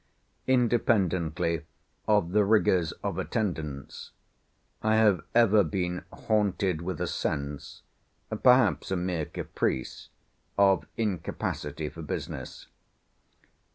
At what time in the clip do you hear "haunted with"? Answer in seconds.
6.11-6.99